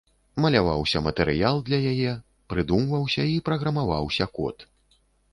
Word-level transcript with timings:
Маляваўся 0.43 0.99
матэрыял 1.07 1.59
для 1.67 1.77
яе, 1.91 2.13
прыдумваўся 2.53 3.25
і 3.33 3.35
праграмаваўся 3.51 4.27
код. 4.39 4.65